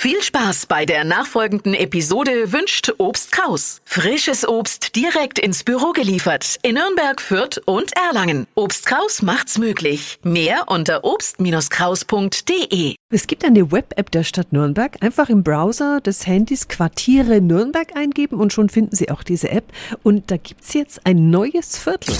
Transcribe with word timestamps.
Viel 0.00 0.22
Spaß 0.22 0.64
bei 0.64 0.86
der 0.86 1.04
nachfolgenden 1.04 1.74
Episode 1.74 2.54
wünscht 2.54 2.90
Obst 2.96 3.32
Kraus. 3.32 3.82
Frisches 3.84 4.48
Obst 4.48 4.96
direkt 4.96 5.38
ins 5.38 5.62
Büro 5.62 5.92
geliefert 5.92 6.56
in 6.62 6.76
Nürnberg, 6.76 7.20
Fürth 7.20 7.60
und 7.66 7.94
Erlangen. 7.94 8.46
Obst 8.54 8.86
Kraus 8.86 9.20
macht's 9.20 9.58
möglich. 9.58 10.18
Mehr 10.22 10.68
unter 10.68 11.04
obst-kraus.de. 11.04 12.94
Es 13.10 13.26
gibt 13.26 13.44
eine 13.44 13.70
Web-App 13.70 14.10
der 14.10 14.24
Stadt 14.24 14.54
Nürnberg. 14.54 14.96
Einfach 15.02 15.28
im 15.28 15.42
Browser 15.42 16.00
des 16.00 16.26
Handys 16.26 16.68
Quartiere 16.68 17.42
Nürnberg 17.42 17.94
eingeben 17.94 18.40
und 18.40 18.54
schon 18.54 18.70
finden 18.70 18.96
Sie 18.96 19.10
auch 19.10 19.22
diese 19.22 19.50
App. 19.50 19.70
Und 20.02 20.30
da 20.30 20.38
gibt's 20.38 20.72
jetzt 20.72 21.04
ein 21.04 21.28
neues 21.28 21.76
Viertel. 21.76 22.16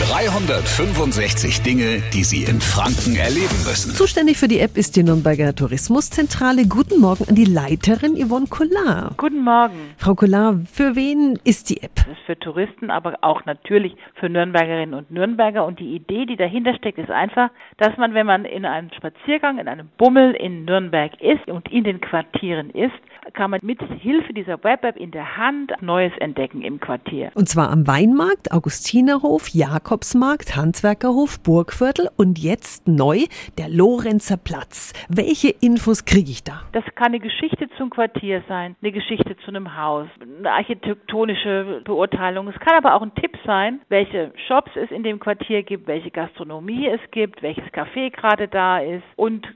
365 0.00 1.60
Dinge, 1.60 2.00
die 2.14 2.24
Sie 2.24 2.44
in 2.44 2.58
Franken 2.62 3.16
erleben 3.16 3.60
müssen. 3.68 3.92
Zuständig 3.92 4.38
für 4.38 4.48
die 4.48 4.58
App 4.58 4.78
ist 4.78 4.96
die 4.96 5.02
Nürnberger 5.02 5.54
Tourismuszentrale. 5.54 6.66
Guten 6.66 7.02
Morgen 7.02 7.28
an 7.28 7.34
die 7.34 7.44
Leiterin 7.44 8.16
Yvonne 8.16 8.46
Collar. 8.48 9.12
Guten 9.18 9.44
Morgen. 9.44 9.94
Frau 9.98 10.14
Collar, 10.14 10.58
für 10.72 10.96
wen 10.96 11.38
ist 11.44 11.68
die 11.68 11.82
App? 11.82 11.96
Das 11.96 12.06
ist 12.06 12.24
für 12.24 12.38
Touristen, 12.38 12.90
aber 12.90 13.18
auch 13.20 13.44
natürlich 13.44 13.94
für 14.14 14.30
Nürnbergerinnen 14.30 14.94
und 14.94 15.10
Nürnberger. 15.10 15.66
Und 15.66 15.80
die 15.80 15.94
Idee, 15.94 16.24
die 16.24 16.36
dahinter 16.36 16.74
steckt, 16.76 16.98
ist 16.98 17.10
einfach, 17.10 17.50
dass 17.76 17.94
man, 17.98 18.14
wenn 18.14 18.26
man 18.26 18.46
in 18.46 18.64
einem 18.64 18.90
Spaziergang, 18.96 19.58
in 19.58 19.68
einem 19.68 19.90
Bummel 19.98 20.32
in 20.32 20.64
Nürnberg 20.64 21.12
ist 21.20 21.46
und 21.48 21.70
in 21.70 21.84
den 21.84 22.00
Quartieren 22.00 22.70
ist, 22.70 22.94
kann 23.40 23.52
man 23.52 23.60
mit 23.62 23.80
Hilfe 24.02 24.34
dieser 24.34 24.62
Web-App 24.62 24.98
in 24.98 25.12
der 25.12 25.38
Hand 25.38 25.72
Neues 25.80 26.12
entdecken 26.18 26.60
im 26.60 26.78
Quartier. 26.78 27.30
Und 27.34 27.48
zwar 27.48 27.70
am 27.70 27.86
Weinmarkt, 27.86 28.52
Augustinerhof, 28.52 29.48
Jakobsmarkt, 29.48 30.56
Handwerkerhof, 30.56 31.42
Burgviertel 31.42 32.10
und 32.18 32.38
jetzt 32.38 32.86
neu 32.86 33.20
der 33.56 33.70
Lorenzer 33.70 34.36
Platz. 34.36 34.92
Welche 35.08 35.48
Infos 35.48 36.04
kriege 36.04 36.30
ich 36.30 36.44
da? 36.44 36.64
Das 36.72 36.84
kann 36.96 37.14
eine 37.14 37.20
Geschichte 37.20 37.70
zum 37.78 37.88
Quartier 37.88 38.42
sein, 38.46 38.76
eine 38.82 38.92
Geschichte 38.92 39.34
zu 39.38 39.48
einem 39.48 39.74
Haus, 39.74 40.08
eine 40.20 40.52
architektonische 40.52 41.80
Beurteilung. 41.86 42.46
Es 42.48 42.60
kann 42.60 42.76
aber 42.76 42.94
auch 42.94 43.00
ein 43.00 43.14
Tipp 43.14 43.38
sein, 43.46 43.80
welche 43.88 44.34
Shops 44.48 44.72
es 44.74 44.90
in 44.90 45.02
dem 45.02 45.18
Quartier 45.18 45.62
gibt, 45.62 45.86
welche 45.86 46.10
Gastronomie 46.10 46.88
es 46.88 47.00
gibt, 47.10 47.42
welches 47.42 47.64
Café 47.72 48.10
gerade 48.10 48.48
da 48.48 48.80
ist 48.80 49.04
und 49.16 49.46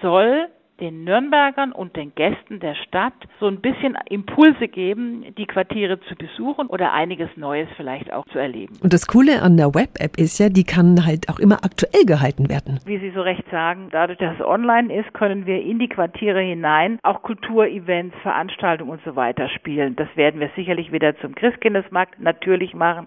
soll 0.00 0.48
den 0.80 1.04
Nürnbergern 1.04 1.72
und 1.72 1.96
den 1.96 2.14
Gästen 2.14 2.60
der 2.60 2.74
Stadt 2.74 3.14
so 3.40 3.46
ein 3.46 3.60
bisschen 3.60 3.96
Impulse 4.08 4.68
geben, 4.68 5.24
die 5.36 5.46
Quartiere 5.46 6.00
zu 6.00 6.16
besuchen 6.16 6.66
oder 6.66 6.92
einiges 6.92 7.28
Neues 7.36 7.68
vielleicht 7.76 8.12
auch 8.12 8.24
zu 8.26 8.38
erleben. 8.38 8.76
Und 8.82 8.92
das 8.92 9.06
Coole 9.06 9.42
an 9.42 9.56
der 9.56 9.74
Web-App 9.74 10.18
ist 10.18 10.38
ja, 10.38 10.48
die 10.48 10.64
kann 10.64 11.06
halt 11.06 11.28
auch 11.28 11.38
immer 11.38 11.64
aktuell 11.64 12.04
gehalten 12.04 12.48
werden. 12.48 12.80
Wie 12.84 12.98
Sie 12.98 13.10
so 13.10 13.22
recht 13.22 13.44
sagen, 13.50 13.88
dadurch, 13.90 14.18
dass 14.18 14.34
es 14.38 14.44
online 14.44 14.94
ist, 14.94 15.12
können 15.14 15.46
wir 15.46 15.62
in 15.62 15.78
die 15.78 15.88
Quartiere 15.88 16.40
hinein 16.40 16.98
auch 17.02 17.22
Kulturevents, 17.22 18.16
Veranstaltungen 18.22 18.90
und 18.90 19.00
so 19.04 19.16
weiter 19.16 19.48
spielen. 19.48 19.96
Das 19.96 20.08
werden 20.16 20.40
wir 20.40 20.50
sicherlich 20.56 20.92
wieder 20.92 21.16
zum 21.18 21.34
Christkindesmarkt 21.34 22.20
natürlich 22.20 22.74
machen 22.74 23.06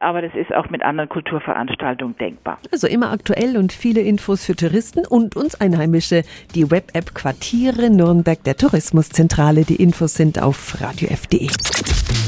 aber 0.00 0.22
das 0.22 0.34
ist 0.34 0.52
auch 0.54 0.70
mit 0.70 0.82
anderen 0.82 1.08
Kulturveranstaltungen 1.08 2.16
denkbar. 2.18 2.58
Also 2.72 2.86
immer 2.86 3.10
aktuell 3.10 3.56
und 3.56 3.72
viele 3.72 4.00
Infos 4.00 4.44
für 4.44 4.54
Touristen 4.54 5.06
und 5.06 5.36
uns 5.36 5.60
Einheimische. 5.60 6.22
Die 6.54 6.70
Web-App 6.70 7.14
Quartiere 7.14 7.90
Nürnberg 7.90 8.42
der 8.44 8.56
Tourismuszentrale. 8.56 9.64
Die 9.64 9.76
Infos 9.76 10.14
sind 10.14 10.40
auf 10.40 10.80
radiof.de. 10.80 11.48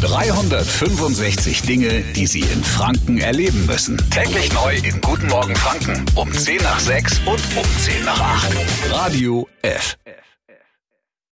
365 0.03 1.63
Dinge, 1.63 2.03
die 2.17 2.27
Sie 2.27 2.41
in 2.41 2.65
Franken 2.65 3.19
erleben 3.19 3.67
müssen. 3.67 3.99
Täglich 4.11 4.53
neu 4.53 4.75
in 4.77 5.01
Guten 5.01 5.29
Morgen 5.29 5.55
Franken 5.55 6.05
um 6.17 6.33
10 6.33 6.57
nach 6.63 6.81
6 6.81 7.21
und 7.21 7.41
um 7.57 7.65
10 7.65 8.05
nach 8.05 8.21
8. 8.21 8.93
Radio 8.93 9.47
F. 9.63 9.97